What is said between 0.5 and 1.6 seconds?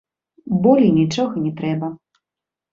Болей нічога не